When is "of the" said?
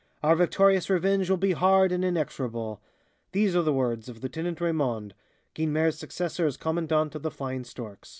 7.13-7.29